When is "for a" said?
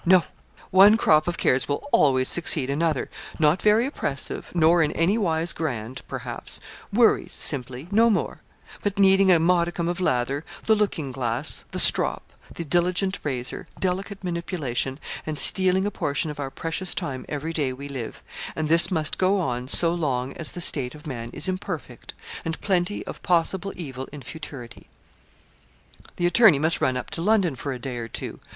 27.55-27.77